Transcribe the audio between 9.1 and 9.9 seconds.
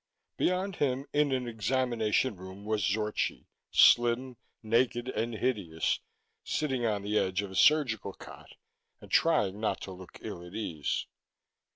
trying not